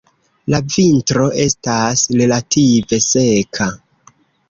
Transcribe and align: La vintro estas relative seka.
La 0.53 0.61
vintro 0.75 1.27
estas 1.45 2.07
relative 2.25 3.03
seka. 3.13 3.73